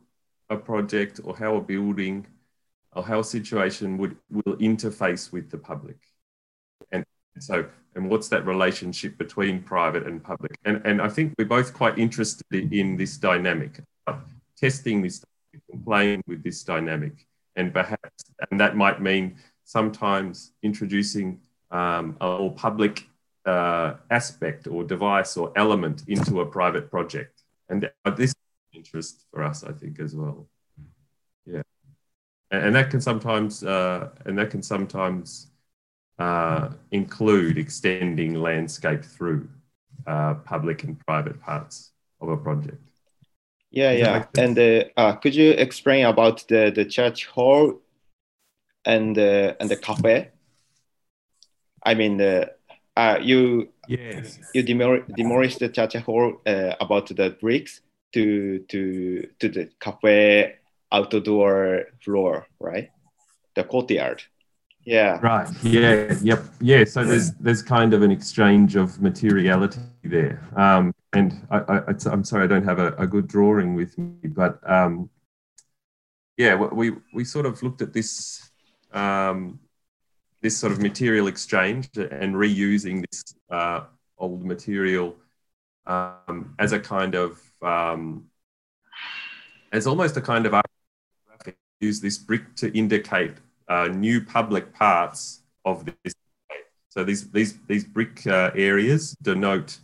[0.48, 2.26] a project or how a building
[2.92, 5.98] or how a situation would will interface with the public.
[6.92, 7.04] And
[7.38, 10.52] so and what's that relationship between private and public?
[10.64, 13.80] And and i think we're both quite interested in this dynamic
[14.60, 15.24] testing this
[15.84, 22.52] playing with this dynamic and perhaps, and that might mean sometimes introducing um, a more
[22.52, 23.08] public
[23.46, 27.42] uh, aspect or device or element into a private project.
[27.68, 28.34] And this
[28.72, 30.48] interest for us, I think, as well.
[31.46, 31.62] Yeah,
[32.50, 35.48] and, and that can sometimes, uh, and that can sometimes
[36.18, 39.48] uh, include extending landscape through
[40.06, 42.89] uh, public and private parts of a project.
[43.70, 44.24] Yeah, yeah.
[44.36, 47.80] And uh, uh, could you explain about the, the church hall
[48.84, 50.30] and uh, and the cafe?
[51.84, 52.52] I mean, the
[52.96, 54.38] uh, you Yes.
[54.54, 57.80] you demol- demolished the church hall uh, about the bricks
[58.12, 60.56] to to to the cafe
[60.92, 62.90] outdoor floor, right?
[63.54, 64.22] The courtyard.
[64.84, 65.18] Yeah.
[65.20, 65.48] Right.
[65.62, 66.14] Yeah.
[66.22, 66.44] Yep.
[66.60, 66.84] Yeah.
[66.84, 70.40] So there's there's kind of an exchange of materiality there.
[70.56, 74.60] Um, and I, I'm sorry I don't have a, a good drawing with me, but
[74.68, 75.10] um,
[76.36, 78.50] yeah, we we sort of looked at this
[78.92, 79.58] um,
[80.40, 83.82] this sort of material exchange and reusing this uh,
[84.18, 85.16] old material
[85.86, 88.26] um, as a kind of um,
[89.72, 90.52] as almost a kind of
[91.26, 91.56] graphic.
[91.80, 93.34] Use this brick to indicate
[93.68, 96.14] uh, new public parts of this.
[96.88, 99.78] So these these these brick uh, areas denote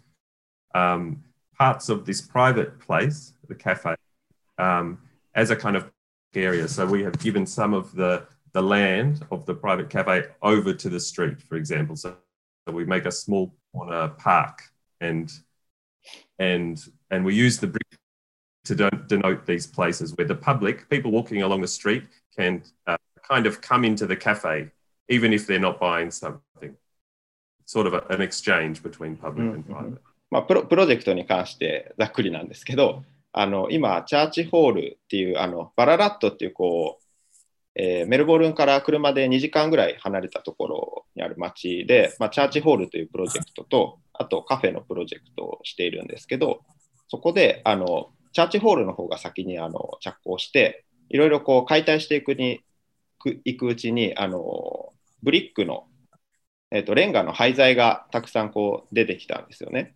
[0.76, 1.02] um,
[1.58, 3.94] parts of this private place, the cafe,
[4.58, 4.98] um,
[5.34, 5.84] as a kind of
[6.34, 6.66] area.
[6.68, 8.14] So we have given some of the
[8.52, 10.16] the land of the private cafe
[10.52, 11.94] over to the street, for example.
[11.94, 12.16] So,
[12.64, 14.56] so we make a small corner park,
[15.00, 15.26] and
[16.38, 16.74] and
[17.10, 17.92] and we use the brick
[18.64, 22.04] to de- denote these places where the public, people walking along the street,
[22.36, 22.96] can uh,
[23.32, 24.70] kind of come into the cafe,
[25.08, 26.72] even if they're not buying something.
[27.66, 29.70] Sort of a, an exchange between public and Mhm.
[29.70, 30.02] private.
[30.30, 37.04] まあ、プロプロジェクトに関してざっくりなんですけど、あの今、チャーチホールっていう、あのバララットっていうこう、
[37.74, 46.60] えーメルボルンから車で2時間ぐらい離れたところにある町で、まあ、チャーチホールというプロジェクトと、あとカフェのプロジェクトをしているんですけど、
[47.08, 52.60] そこであのチャーチホールの方が先にあの着工して、いろいろこう解体していくに
[53.44, 55.86] いくうちにあの、ブリックの、
[56.70, 59.94] えー、とレンガの廃材がたくさんこう出てきたんですよね。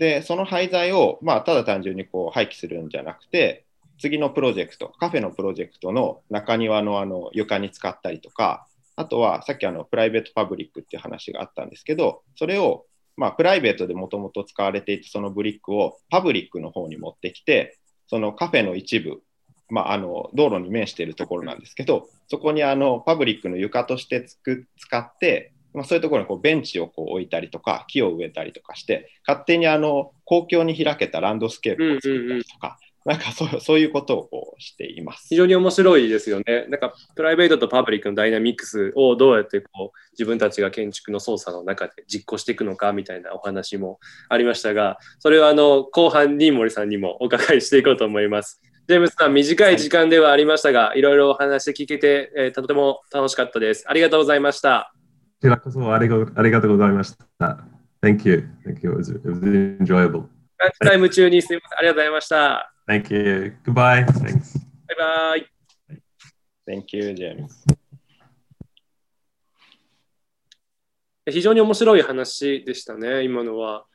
[0.00, 3.66] で、その廃材を、まあ、ただ単純にこう廃棄するんじゃなくて、
[3.98, 12.86] 次のプロジェクト、カフェのプロジェクトの中庭のあの床に使ったりとか、あとはさっきあのプライベートパブリックっていう話があったんですけど、それを、
[13.18, 19.20] まあ、プライベートでもともと使われていたそのブリックをパブリックの方に持ってきて、そのカフェの一部、
[19.68, 35.36] まあ、あの道路に面しているところなんですけど、そこにあのパブリックの床としてつく使って、まあ、そういうところにこうベンチをこう置いたりとか、木を植えたりとかして、勝手にあの公共に開けたランドスケープを作ったりとか、なんかそうそういうことをこうしています非。
[35.36, 36.66] 常に面白いですよね。
[36.68, 48.60] なんかプライベートとパブリックのダイナミックスをどうやってこう自分たちが建築の操作の中で実行していくのかみたいなお話もありましたが、それはあの後半に森さんにもお伺いしていこうと思います。
[48.86, 53.84] ジェームスさん、短い時間ではありましたが、いろいろお話聞けて、えーとても楽しかったです。
[53.86, 54.92] ありがとうございました。
[55.40, 57.64] こちらこそありがありがとうございました。
[58.02, 58.46] Thank you.
[58.66, 58.92] Thank you.
[58.92, 59.40] It was, it was
[59.78, 60.26] enjoyable.
[60.58, 61.78] ランチタイム中にすみません。
[61.78, 62.74] ありがとうございました。
[62.86, 63.56] Thank you.
[63.64, 64.04] Goodbye.
[64.04, 64.58] Thanks.
[64.88, 65.50] バイバイ。
[66.68, 67.46] Thank you, James.
[71.30, 73.86] 非常に面白い話でしたね、今のは。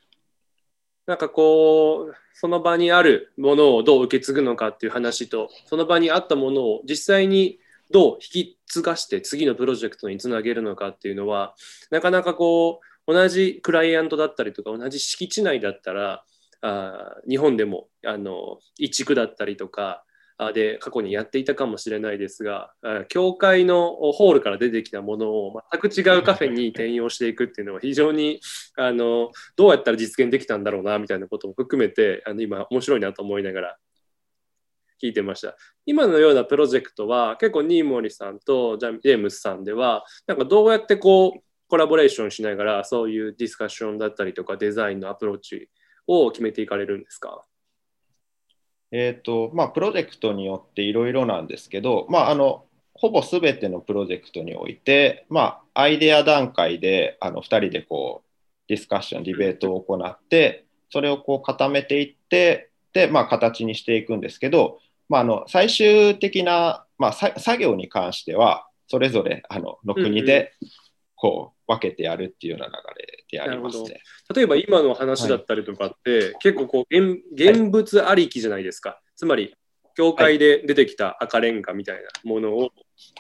[1.05, 7.59] なんかこう、その場にあるものをどう受け継ぐのかっていう話と、その場にあったものを実際に
[7.91, 11.55] どう引き継がして次のプロジェクトにつなげるのかっていうのは、
[11.91, 16.23] なかなかこう、同じクライアントだったりとか、同じ敷地内だったら、
[16.61, 20.03] あ日本でもあの移築だったりとか
[20.53, 28.41] で過去にやっていたかもしれないですが、あ教会のホールから出てきたものを全く違うカフェに転用していくっていうのは非常に
[28.77, 33.77] あのどうやったら実現できたんだろうなみたいなことも含めてあの今面白いなと思いながら
[35.01, 35.55] 聞いてました。
[35.85, 45.69] 今のようなプロジェクトは結構ニーモリさんとジャジェームスさんではなんかどうやってこうコラボレーションしながらそういうディスカッションだったりとかデザインのアプローチ
[46.07, 47.43] を決めていかれるんですか？
[48.91, 58.29] えっ、と、まあ、プロジェクトによっていろいろなんですけど、まあ、あの、ほぼすべてのプロジェクトにおいて、まあ、アイデア段階で、あの、二人でこう、
[58.67, 64.79] ディスカッション、ディベートを行って、それをこう固めていって、で、まあ、形にしていくんですけど、
[65.09, 70.53] まあ、あの、最終的な、まあ、さ作業に関しては、それぞれ、あの、の国で、
[71.15, 74.01] こう、分けてやるっていうような流れでやりますね。
[74.35, 79.01] 例えば今の話だったりとかって、結構こう現現物ありきじゃないですか。
[79.15, 79.55] つまり
[79.95, 82.71] 教会で出てきた赤レンガみたいなものを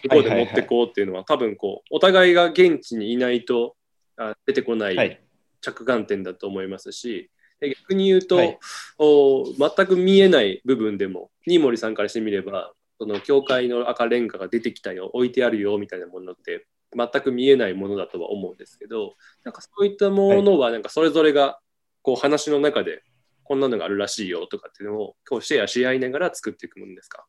[0.03, 3.75] 向こうで持ってこうっていうのは、多分こう、お互いが現地にいないと
[4.17, 5.17] あ出てこなはいい。
[5.61, 8.59] 着眼点だと思いますし、で逆に言うと、はい
[8.97, 16.65] お全く見えない部分でも、新森さんからしてみれば、その教会の赤レンガが出てきたよ、置いてあるよみたいなものって、
[16.95, 21.59] 全く見えないものだとは思うんですけど、なんかそういったものは、なんかそれぞれが
[22.01, 23.03] こう話の中で、
[23.43, 27.25] こんなのがあるらしいよとかっていうのをこうシェアし合いながら作っていくものですか？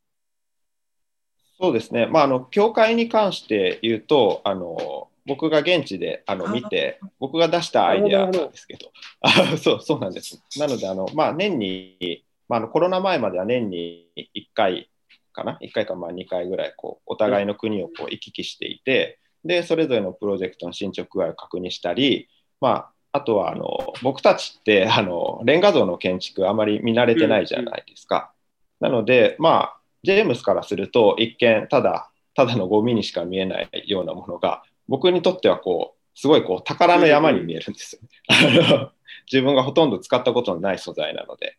[1.61, 2.07] そうですね。
[2.07, 10.43] まあ、あの、教会に関して言うと、あの、僕が現地であのあ見て、僕が出したアイデアなんですけど、 あそうそうなんです。
[10.59, 14.89] なので、あのまあ、年に、まあ、あのコロナ前までは年に1回
[15.33, 22.29] かな、1回かまあ2回ぐらいこうお互いの国をこう行き来していて、で、それぞれのプロジェクトの進捗具合を確認したり、
[22.61, 28.33] まあ、あとはあの僕たちってあのレンガ像の建築あまり見慣れてないじゃないですか。
[28.81, 38.03] なので、まあ、ジェームスからすると一見ただただのゴミにしか見えないようなものが僕にとってはこうすごいこう宝の山に見えるんですよ、
[39.31, 41.57] 自分がほとんど使ったことのない素材なので。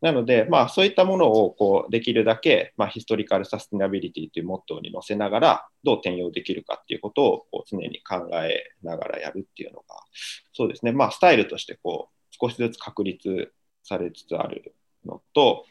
[0.00, 9.84] なので、まあ、そういったものをこうできるだけ、まあ、ヒストリカル・サスティナビリティというモットーに乗せながらどう転用できるかっていうことをこう常に考えながらやるっていうのが
[10.52, 13.50] そうですね、まあ、スタイルとしてこう少しずつ確立
[13.82, 14.74] されつつある
[15.06, 15.64] のと、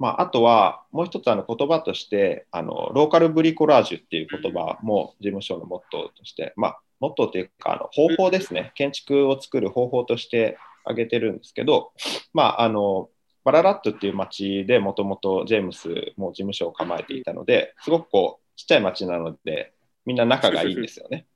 [0.00, 11.92] まあ、あとはもう一つあの言葉としてあのローカルブリコラージュっていう言葉も事務所のモットーとして、まあ、モットーというかあの方法ですね建築を作る方法として挙げてるんですけど、
[12.32, 13.10] まあ、あの
[13.44, 19.74] バララットっていう町でもともとジェームスも事務所を構えていたのですごくこうちっちゃい町なので
[20.06, 21.26] みんな仲がいいんですよね。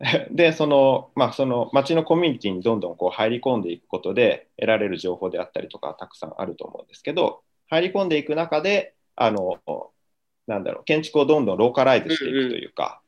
[0.30, 9.58] でその,、まあ、その町のコミュニティにどんどんこう入り込んでいくことで得られる情報であったりとかたくさんあると思うんですけど入り込んでいく中であの
[10.46, 13.00] なんだろう建築をどんどんローカライズしていくというか、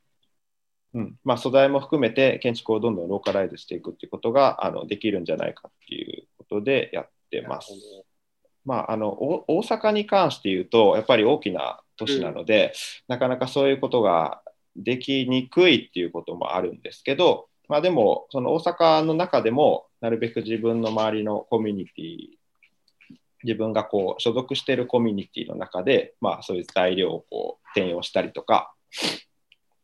[0.95, 1.17] うん。
[1.25, 7.73] まあ、素材も含めて建築をどんどんローカライズしていくっていうことがあのできるんじゃないかっていうことでやってます。
[8.65, 12.73] まあ、あのお大阪に関して言うとやっぱり大きな都市なので、
[13.09, 14.43] なかなかそういうことが
[14.77, 22.17] できにくいっていうこともあるんですけど、まあ、でもその大阪の中でもなるべく自分の周りのコミュニティ
[23.45, 28.73] 自分がこう所属しているコミュニティの中で、まあ、そういう材料をこう転用したりとか、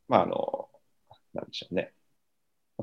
[0.09, 0.69] まあ、あの
[1.35, 1.93] なんでしょうね。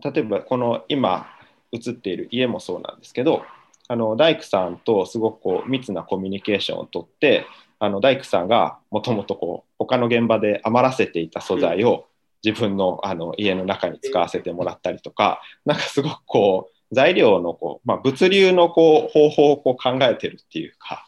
[0.04, 1.28] 例えばこの今
[1.72, 3.44] 映っている家もそうなんですけど
[3.88, 7.46] あの大工さんとすごくこう密なコミュニケーションをとって
[7.80, 12.08] あの大工さんがもともとこう他の現場で余らせていた素材を
[12.44, 21.06] 自分のあの家の中に使わせてもらったりとかなんかすごくこう材料のこう、まあ、物流のこう方法をこう考えてるっていうか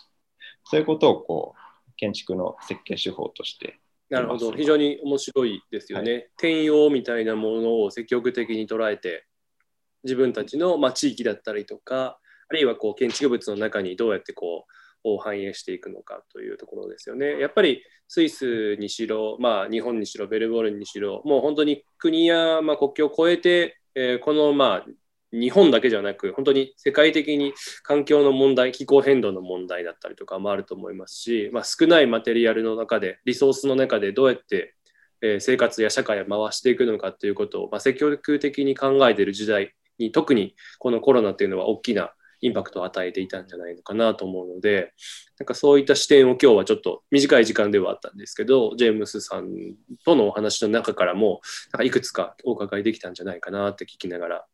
[0.66, 6.14] そういうことをこう建築の設計手法としてなるほど、非常に面白いですよね。
[6.14, 9.26] は転用みたいなものを積極的に捉えて、
[10.04, 14.66] 自分たちの、まあ、地域だったりとか、あるいはこう建築物の中にどうやってこ
[15.04, 17.40] う反映していくのかというところですよね。
[17.40, 24.86] やっぱりスイスにしろ、まあ、日本にしろ、ベルボルンにしろ、もう本当に国や、まあ、国境を越えて、えーこの、まあ、
[25.32, 34.76] 日本だけじゃなく、本当に世界的に環境の問題、気候変動の問題だったりとかもあると思いますし、まあ、少ないマテリアルの中で、リソースの中でどうやって、
[35.22, 44.94] え生活や社会を回していくのかということを、まあ、積極的に考えている時代に、特にこのコロナっていうのは大きなインパクトを与えていたんじゃないのかなと思うので、
[45.40, 49.48] なんかそういった視点を今日はちょっと短い時間ではあったんですけど、ジェームスさん
[50.06, 51.42] とのお話の中からも、
[51.74, 54.46] なんかいくつかお伺いできたんじゃないかなって聞きながら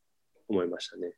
[0.52, 1.14] 思いましたね。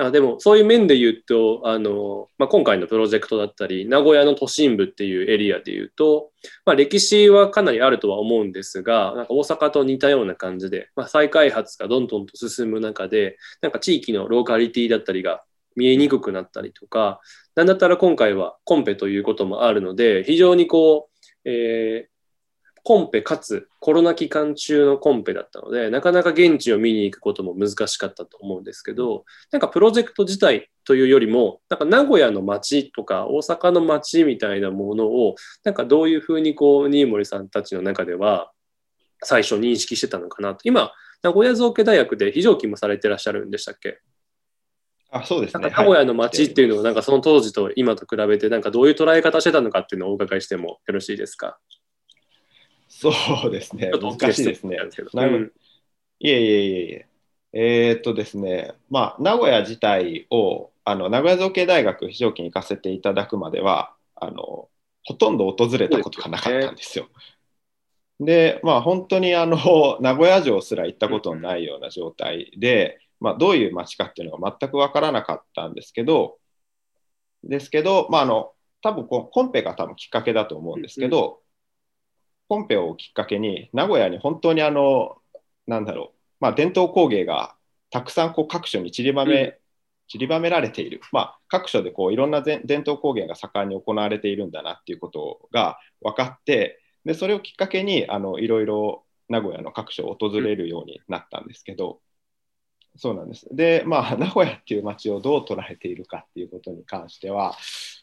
[0.00, 6.30] あでもそういう面で言うとあの、まあ、今回のプロジェクトだったり名古屋の都心部っていうエリアで言うと、
[6.64, 15.42] まあ、歴史はかなりあるとは思うんですがなんか大阪と似たような感じで、まあ、再開発がどんどんと進む中でなんか地域のローカリティだったりが
[15.76, 17.20] 見えにくくなったりとか
[17.54, 21.10] なんだったら今回はコンペということもあるので非常にこ
[21.44, 22.10] う、えー
[22.84, 38.50] コンペかつコロナ期間中のコンペだったのでなかなか現地を見に行くことも難しかったと思うんですけどなんかプロジェクト自体というよりもなんか名古屋の街とか大阪の街みたいなものをなんかどういうふうにこう新森さんたちの中では
[39.22, 40.60] 最初認識してたのかなと。
[40.64, 44.00] 今名古屋造形大学で非常勤もされてらっしゃるんでしたっけ？
[45.10, 45.68] あそうですね。
[45.68, 51.58] 名古屋の街っていうのをなんかその当時と今と比べてなんかどういう捉え方してたのかっていうのをお伺いしてもよろしいですか？
[52.90, 53.10] そ
[53.46, 53.90] うですね。
[53.90, 54.76] 難しいですね。
[56.18, 57.06] いえいえいえいえ。
[57.52, 64.68] えーっとですね、まあ、名古屋自体を、あの名古屋造形大学非常勤に行かせていただくまでは、あの
[65.04, 67.08] ほとんど訪れたことがなかったんですよ。
[68.20, 69.56] で、まあ本当にあの、
[70.00, 76.38] 名古屋城すら行ったことのないような状態で、まあどういう街かっていうのが全くわからなかったんですけど、
[77.44, 81.40] ですけど、まああの、多分こコンペが多分きっかけだと思うんですけど、
[82.50, 85.18] コンペをきっかけに、名古屋に本当にあの、
[85.68, 87.54] なんだろう、まあ伝統工芸が
[87.90, 89.54] たくさんこう各所に散りばめ、うん。
[90.08, 102.00] 散りばめられている、まあ、各所でこういろんな伝伝統工芸が盛んに行われているんだなっていうことが分かってでそれをきっかけにあのいろいろ名古屋の各所を訪れるようになったんですけど、
[102.96, 103.46] そうなんです。
[103.52, 107.54] でまあ名古屋っていう街をどう捉えているかっていうことに関しては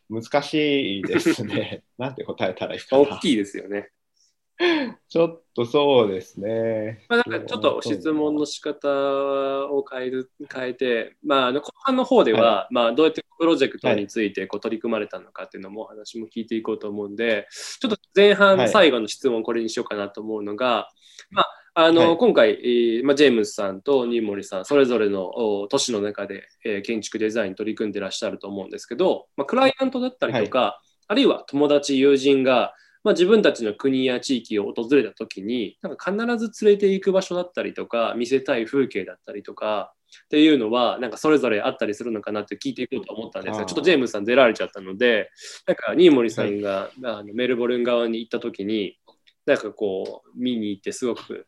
[0.09, 1.83] 難しいですね。
[1.99, 3.17] なんて答えたらいいかな。
[3.17, 3.89] 大きいですよね。
[5.07, 7.05] ちょっとそうですね。
[7.09, 8.89] まあ、なんかちょっと質問の仕方
[9.69, 17.47] を変える変えて、まあ、あの後半の方では、まあ、どうやってプロジェクトについてこう取り組まれたのかっていうのもお話も聞いていこうと思うんで、
[17.79, 20.89] ちょっと前半、はい最後の質問これにしようかなと思うのが、
[21.29, 22.17] まああのはい。
[22.17, 39.93] 今回、えーまあ、ジェームスさんと新森さん、それぞれのお都市の中で、えー建築デザインに取り組んでらっしゃると思うんですけど、まあ、クライアントだったりとか、あるいは友達、友人が、まあ、自分たちの国や地域を訪れた時になんか必ず連れて行く場所だったりとか見せたい風景だったりとか
[40.25, 45.29] っていうのはなんかそれぞれあったりするのかなって聞いていこうと思ったんですがちょっとジェームスさん出られちゃったので
[45.65, 48.97] なんか新森さんが、あのメルボルン側に行った時に
[49.45, 51.47] なんかこう見に行ってすごく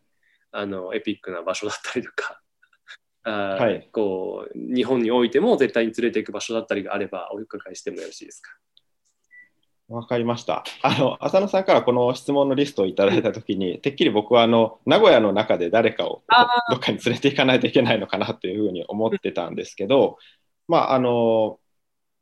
[0.52, 2.42] あのエピックな場所だったりとか。
[3.24, 8.52] あーはいこう日本においても絶対に連れていく場所だったりがあればお伺いしてもよろしいですか？
[9.90, 10.64] わかりました。
[10.84, 20.20] あの浅野さんからこの質問のリストをいただいたときに、てっきり僕はあの名古屋の中で誰かをあどっかに連れて行かないといけないのかなっていうふうに思ってたんですけど、
[20.68, 21.60] まああの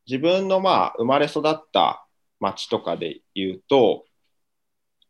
[0.08, 2.08] 自分のまあ生まれ育った
[2.40, 4.06] 町とかで言うと、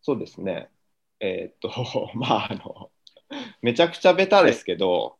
[0.01, 0.69] そうですね、
[1.19, 2.89] えーっと、 まああの、
[3.61, 5.17] めちゃくちゃベタですけど、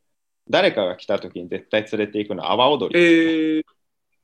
[0.49, 3.63] 誰かが来た時に絶対連れて行くのは阿波踊りえー、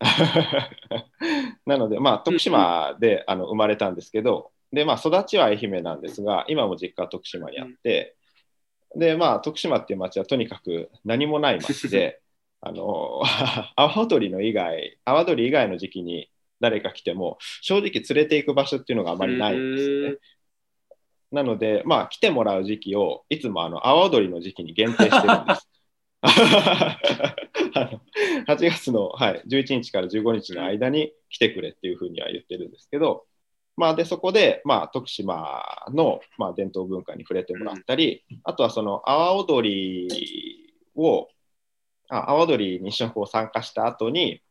[1.65, 8.15] なので、まあ、徳島であの生まれたんですけど、で、まあ、育ちは愛媛なんですが、今も実家は徳島にあって、
[8.95, 12.19] で、まあ、徳島っていう町はとにかく何もない町で、
[12.61, 13.21] あの、
[13.75, 16.29] 阿波踊りの以外、阿波踊り以外の時期に
[16.59, 20.17] 誰か来ても、正直連れて行く場所っていうのがあまりないんですよね。
[21.31, 25.67] なので、まあ、来てもらう時期を、いつもあの阿波踊りの時期に限定してるんです。
[26.23, 33.25] 8月の、はい、11日から15日の間に来てくれっていうふうには言ってるんですけど、
[33.75, 41.27] まあ、でそこで、まあ、徳島の、まあ、伝統文化に触れてもらったり、あとはその阿波踊りを
[42.09, 44.41] 阿波踊りに一緒に参加した後に、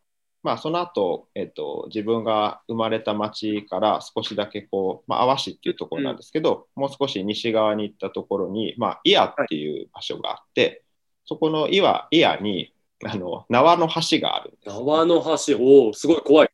[0.43, 10.83] まあ、その後、えっと自分が生まれた町から少しだけこう、まあ、阿波市っていうところなんですけど、もう少し西側に行ったところに、まあ、伊谷っていう場所があって、
[11.25, 12.73] そこの伊和伊谷に
[13.05, 14.69] あの縄の橋があるんです。
[14.69, 16.51] 縄の橋、おお、すごい怖い。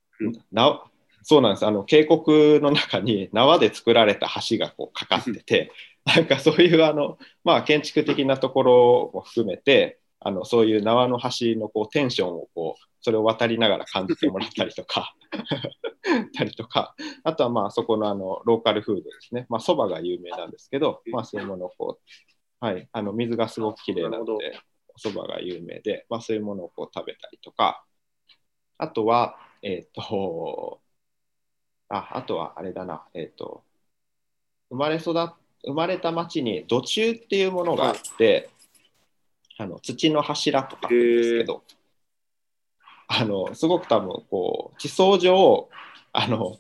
[0.53, 0.83] な
[1.23, 1.67] そうなんです。
[1.67, 5.73] あの渓谷の中に縄で作られた橋がこうかかってて
[6.05, 15.15] なんかそういうあの、まあ、建築的なところも含めてあのそういう縄の橋のこうテンションをこうそれを渡りながら感じてもらったりとか
[16.35, 16.95] たりとか
[17.25, 19.47] あとはまあそこのあのローカルフードですね。
[19.49, 24.59] まあそばが有名なんですけど、まあ、そういうものをこう、はい、あの水がすごくきれいなので
[24.95, 27.85] おそばが有名で、まあ、そういうものをこう食べたりとか。
[28.81, 30.81] あとはえっ、と
[31.91, 33.65] ああとはあれだなえっ、と
[34.71, 35.35] 生まれ育っ
[35.65, 38.49] 生まれた町に土中っていうものがあって、
[39.57, 41.65] あの土の柱とかですけど、
[43.09, 45.69] あのすごく多分こう地層上
[46.13, 46.59] あの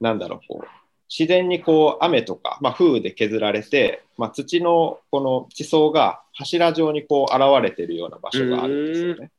[0.00, 0.83] なんだろうこう
[1.16, 9.30] 自然にこう雨とか、まあ、風雨で削られて、まあ、土のこの地層が柱状にこう現れているような場所があるんですよね。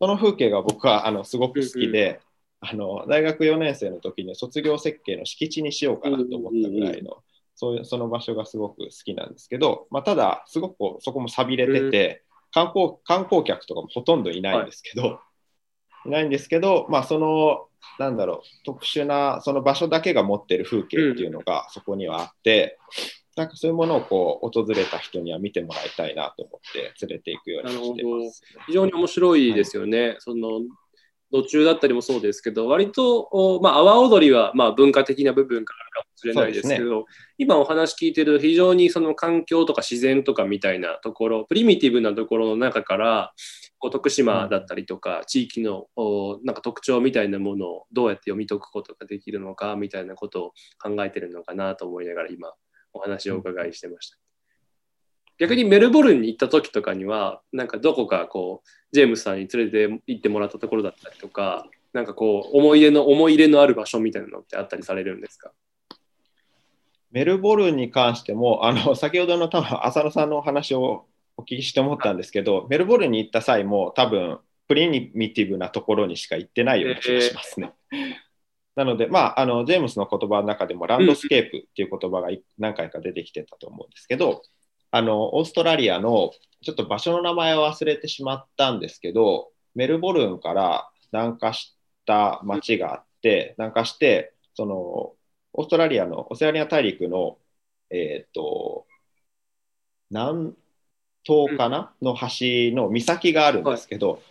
[0.00, 2.20] その風景が僕はあのすごく好きで、
[2.58, 7.18] あの大学4年生の時に卒業設計の敷地にしようかなと思ったぐらいの、
[7.54, 15.20] そういうその場所がすごく好きなんですけど、まあ、ただすごくそこも寂れてて、観光観光客とかもほとんどいないんですけど、
[16.06, 22.78] い、ないんですけど、まあ、そのなんだろう特殊なその場所だけが持ってる風景っていうのがそこにはあって、
[23.36, 30.16] なんかそういうものをこう訪れた人には見てもらいたいなと思って連れていくようにしてます、非常に面白いですよね。
[30.20, 30.60] その
[31.32, 37.06] 途中だったりもそうですけど、割と、おまあ、阿波踊りはまあ文化的な部分があるかもしれないですけど、
[37.38, 43.32] 今お話聞いてる非常にその環境とか自然とかみたいなところ、プリミティブなところの中から、
[43.84, 52.54] こう徳島だったりとか、地域のおなんか特徴みたいなものをどうやって読み解くことができるのかみたいなことを考えてるのかなと思いながら今
[52.94, 54.16] お話をお伺いしてました。
[55.38, 65.52] 逆にメルボルンに行った時とかには、なんかどこかこう、ジェームスさんに連れて行ってもらったところだったりとか、なんかこう、思い出の、思い入れのある場所みたいなのってあったりされるんですか？
[67.10, 71.04] メルボルンに関しても、あの先ほどの多分浅野さんのお話を
[71.36, 77.72] お聞きして思ったんですけど、メルボルンに行った際も多分プリミティブなところにしか行ってないような気がしますね。
[78.76, 84.42] なので、まあ、あのジェームスの言葉の中でもランドスケープっていう言葉がい何回か出てきてたと思うんですけど、
[84.90, 86.32] あのオーストラリアの
[86.62, 91.76] ちょっと場所の名前を忘れてしまったんですけど、メルボルンから南下し
[92.06, 97.38] た町があって、南下して、そのオーストラリアのオセアニア大陸の、
[97.90, 98.86] えっ、と、
[100.10, 100.54] 南
[101.24, 104.22] 東かな、の端の岬があるんですけど、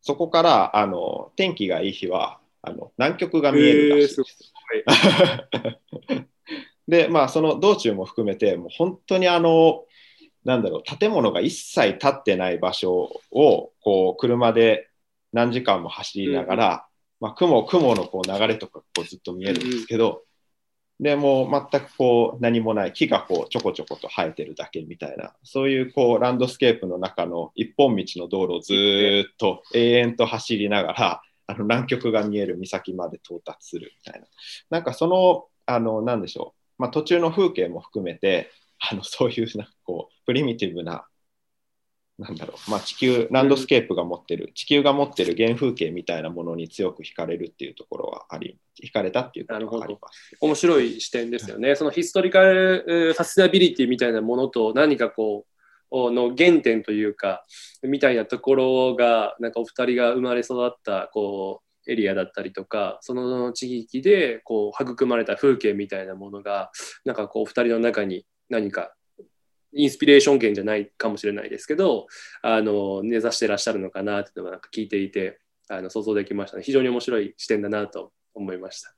[0.00, 4.52] そこからあの天気がいい日はあの南極が見えるらしいです。
[6.88, 9.84] で、まあ、その道中も含めて、もう本当にあの、
[10.44, 14.90] なんだろう、建物が一切建ってない場所を、こう、車で
[15.32, 16.86] 何時間も走りながら、
[17.20, 20.24] まあ、雲、雲のこう流れとかこうずっと見えるんですけど、
[21.02, 34.28] でもう全くこう何もない木がこうちょこちょこと生えてるだけみたいなそういうこうランドスケープの中の一本道の道路をずーっと永遠と走りながらあの南極が見える岬まで到達するみたいな。
[34.70, 41.04] なんかそのあのなんでしょう、まあ、途中の風景も含めてあのそういうなんかこうプリミティブな
[42.18, 50.36] なんだろう、まあ、地球ランドスケープが持ってる地球が持ってる原風景みたいなものに強く惹かれるっていうところはあり惹かれたっていうことがあります。
[50.40, 51.74] 面白い視点ですよね。
[51.74, 55.52] そのヒストリカルえーサステナビリティみたいなものと何かこう、
[55.92, 57.44] の原点というか、
[57.82, 66.70] みたいなところが、なんかお二人が生まれ育ったこうエリアだったりとか、その地域でこう育まれた風景みたいなものが、
[67.04, 68.94] なんかこうお二人の中に何か
[69.74, 72.06] インスピレーション源じゃないかもしれないですけど、
[72.42, 76.62] あの根ざしてらっしゃるのかなっていうのがなんか聞いていて、あの想像できましたね。
[76.62, 78.94] 非常に面白い視点だなと思いました。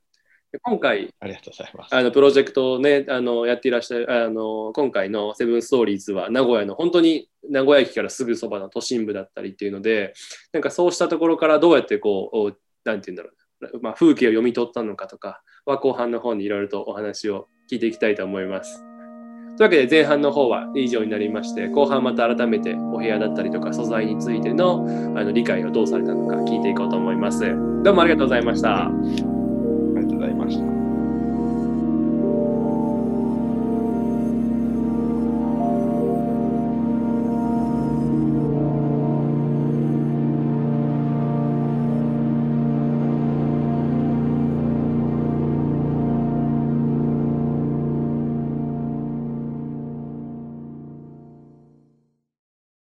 [0.51, 1.95] で今回、ありがとうございます。
[1.95, 10.13] あのプロジェクトをね、あのやっていらっしゃる、あの今回のセブンストーリーズは名古屋の本当に名古屋駅からすぐそばの都心部だったりっていうので、
[10.53, 12.51] なんかそうしたところからどうやってこう、お
[12.83, 13.29] なんて言うんだろ
[13.73, 18.94] う、まあ、風景を読み取ったのかとかは後半の方にいろいろとお話を聞いていきたいと思います。
[19.57, 24.85] というわけで前半の方は以上になりまして後半また改めてお部屋だったりとか素材についての
[25.15, 27.39] あの理解をどうされたのか聞いていこうと思います。
[27.83, 28.87] どうもありがとうございました。
[28.87, 29.21] あり
[29.95, 30.84] がとうございました。